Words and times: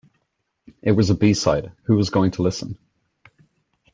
It 0.81 0.93
was 0.93 1.11
a 1.11 1.15
B-side: 1.15 1.73
who 1.83 1.95
was 1.95 2.09
going 2.09 2.31
to 2.31 2.41
listen? 2.41 2.75